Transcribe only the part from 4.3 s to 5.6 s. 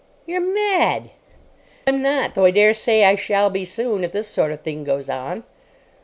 of thing goes on."